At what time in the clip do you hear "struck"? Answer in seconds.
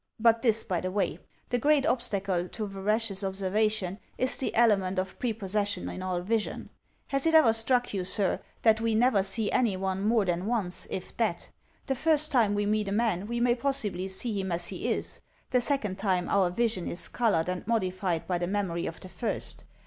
7.53-7.93